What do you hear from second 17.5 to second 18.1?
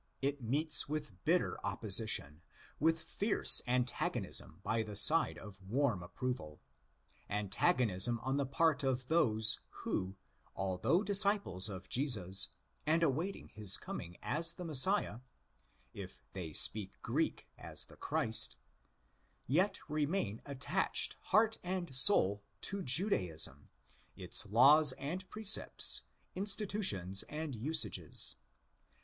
as the